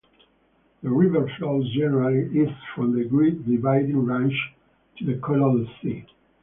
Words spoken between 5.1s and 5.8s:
Coral